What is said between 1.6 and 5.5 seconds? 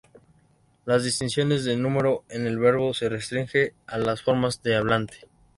de número en el verbo se restringen a las formas de "hablante".